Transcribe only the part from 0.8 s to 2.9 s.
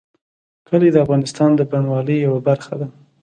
د افغانستان د بڼوالۍ یوه برخه ده.